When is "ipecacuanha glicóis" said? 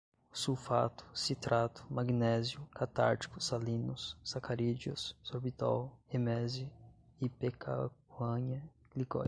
7.21-9.19